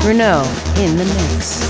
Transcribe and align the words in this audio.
Grunow 0.00 0.42
in 0.82 0.96
the 0.96 1.04
mix. 1.04 1.69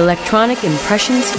Electronic 0.00 0.64
Impressions. 0.64 1.30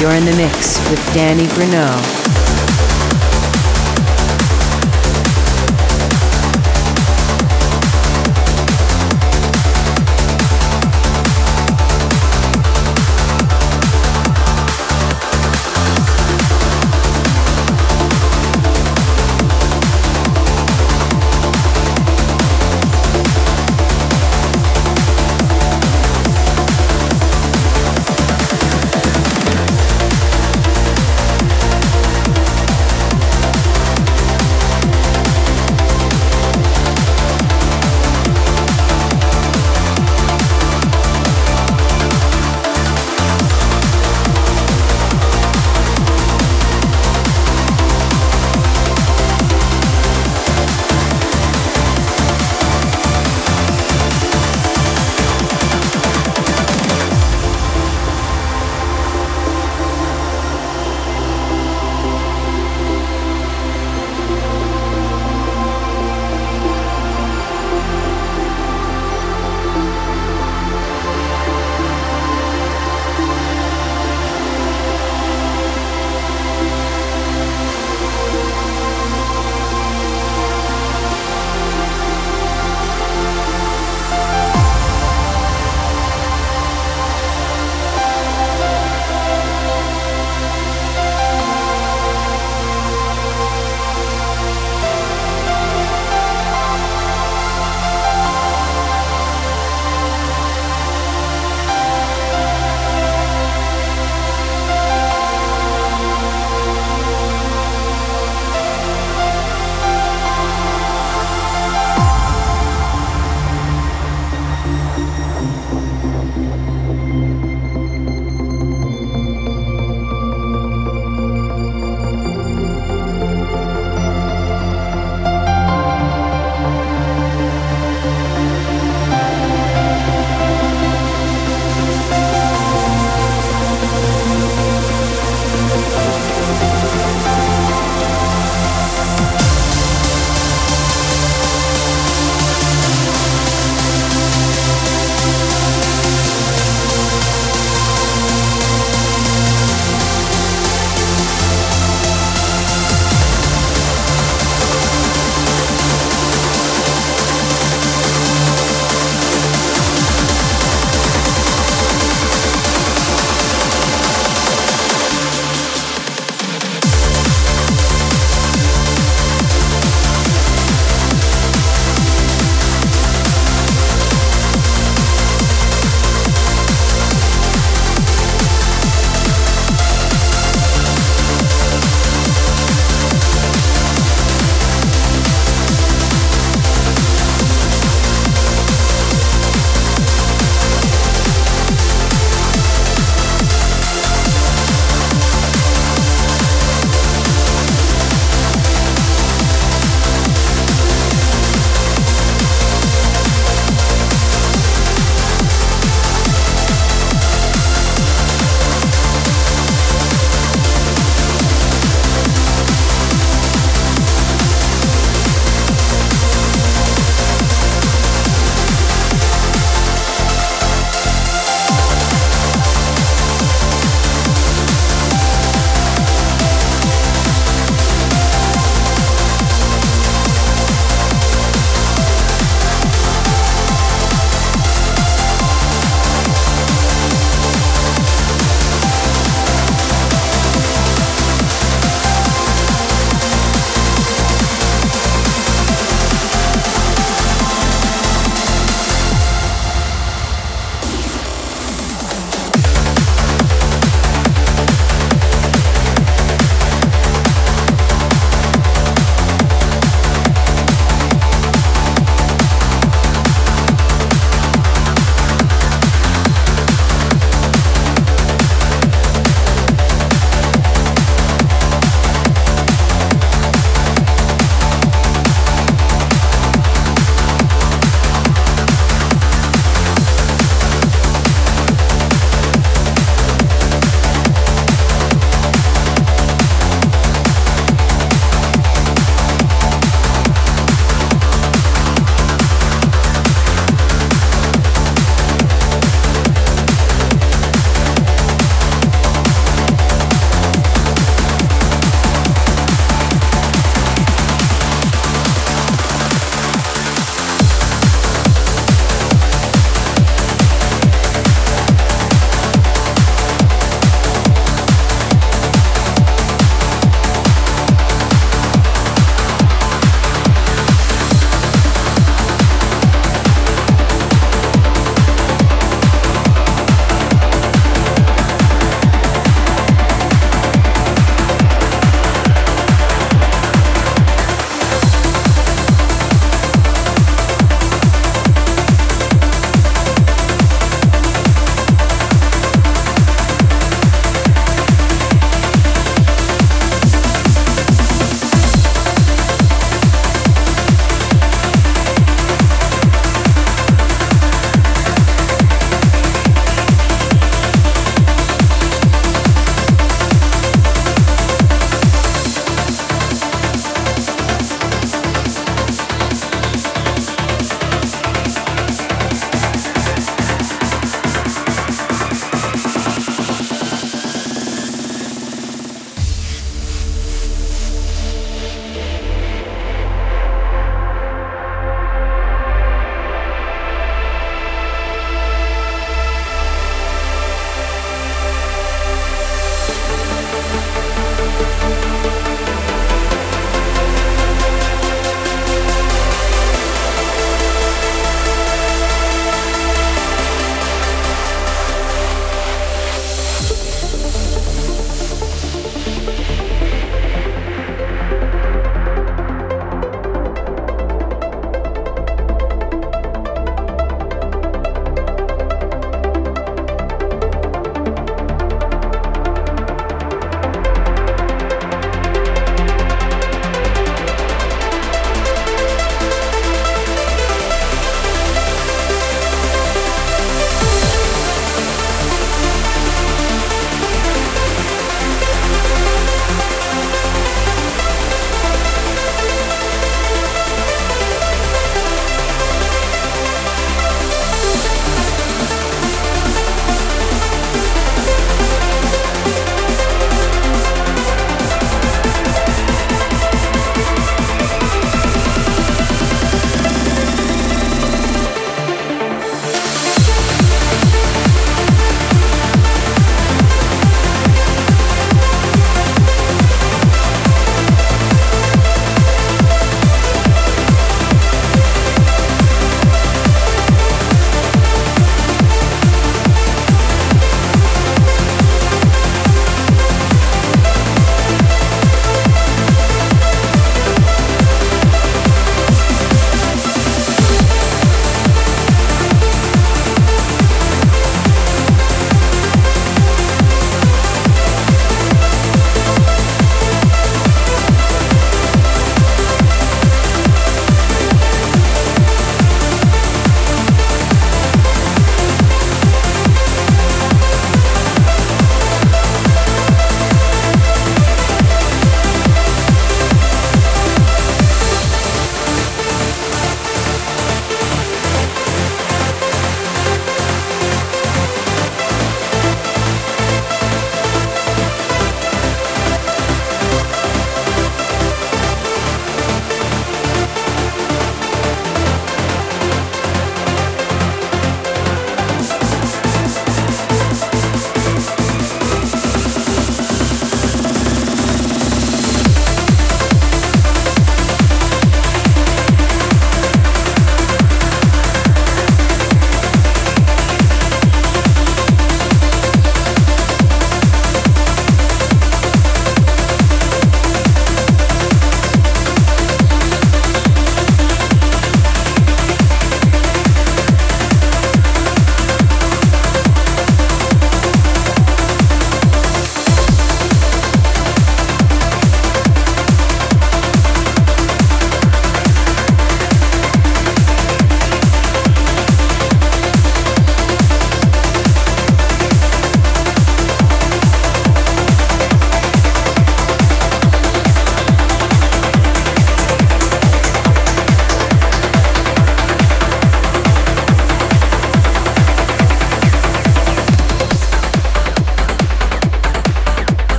You're 0.00 0.14
in 0.14 0.24
the 0.24 0.36
mix 0.36 0.78
with 0.90 1.12
Danny 1.12 1.46
Grunow. 1.46 2.37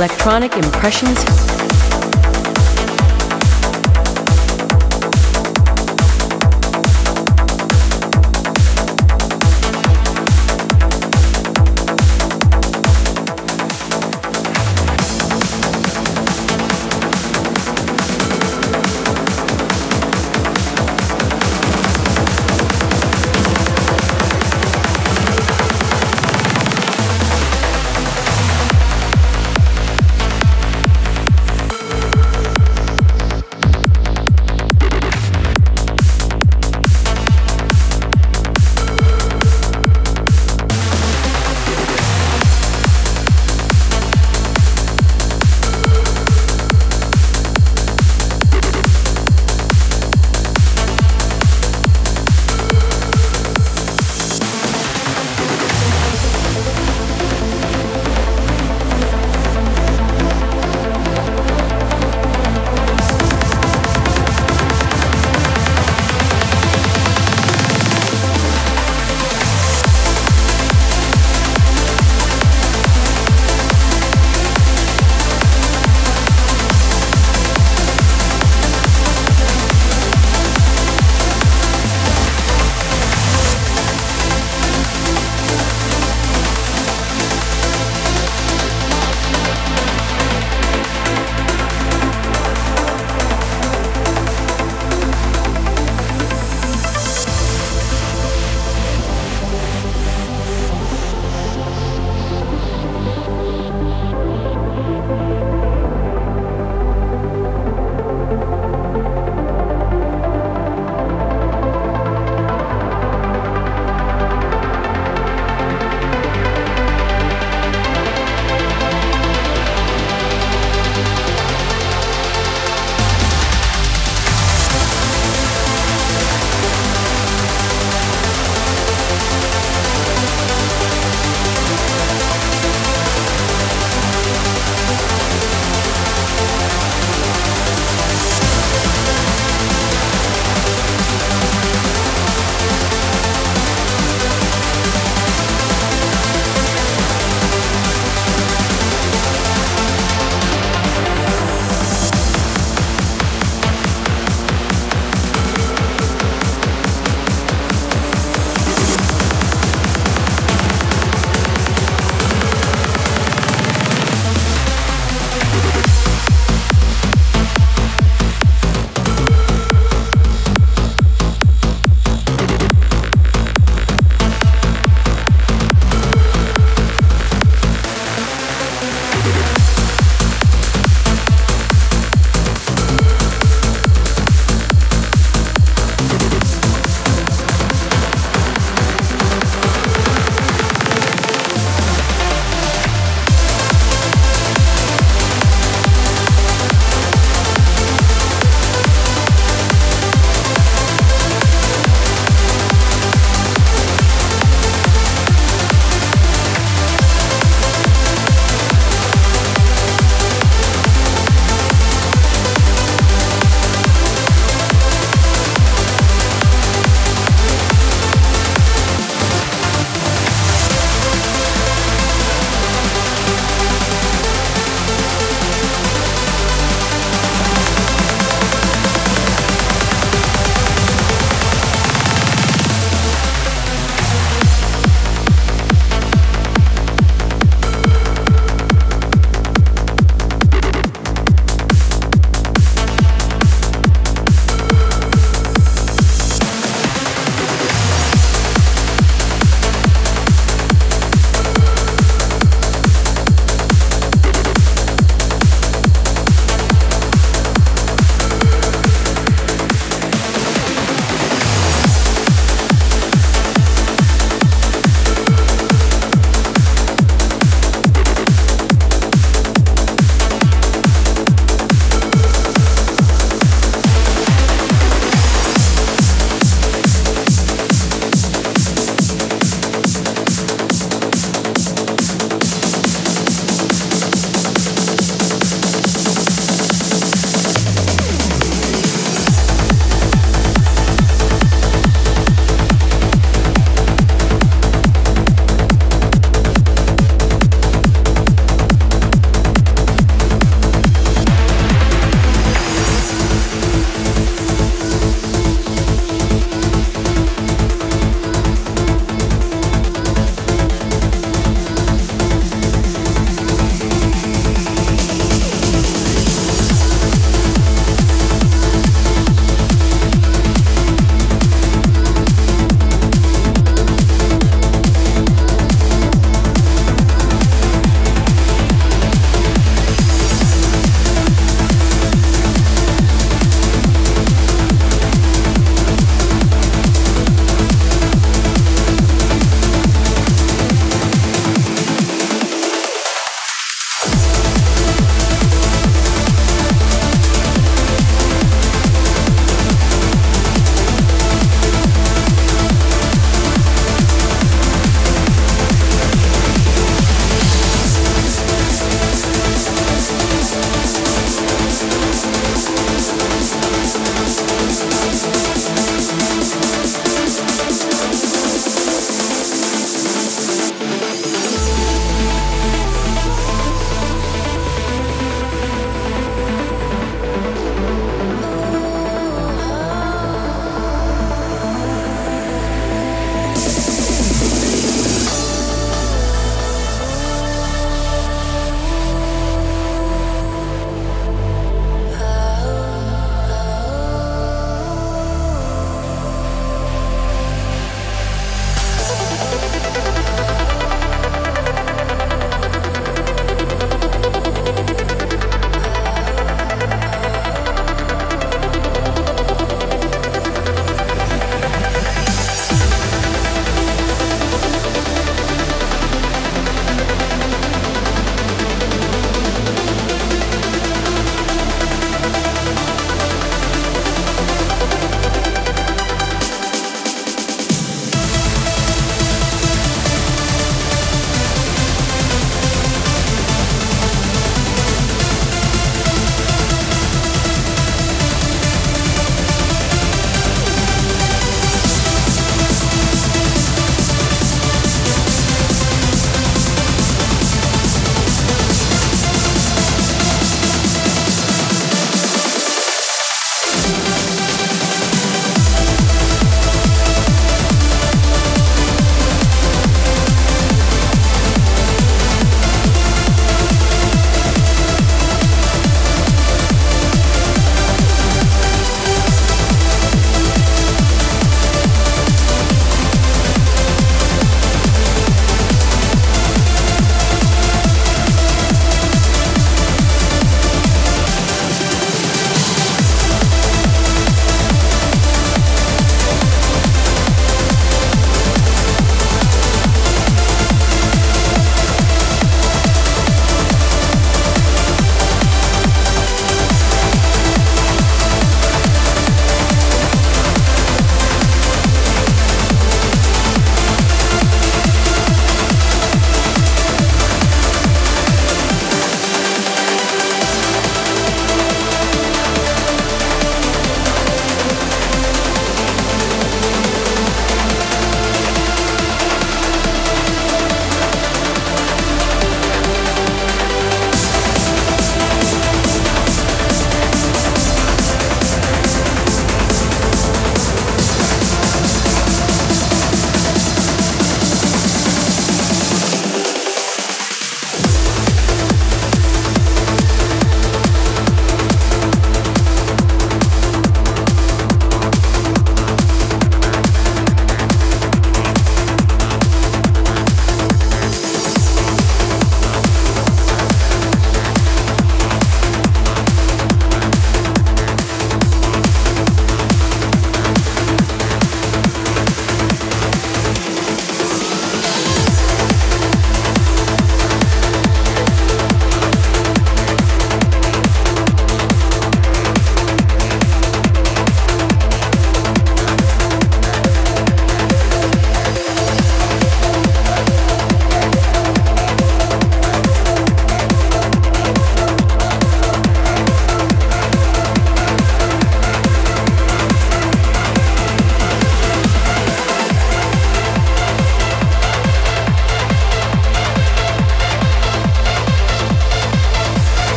Electronic 0.00 0.56
Impressions 0.56 1.59